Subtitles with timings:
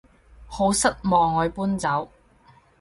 [0.47, 2.09] 好失望我要搬走